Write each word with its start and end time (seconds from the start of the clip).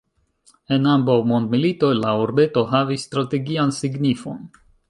En 0.77 0.87
ambaŭ 0.93 1.17
mondmilitoj 1.33 1.91
la 1.99 2.15
urbeto 2.23 2.65
havis 2.75 3.07
strategian 3.11 3.79
signifon. 3.83 4.43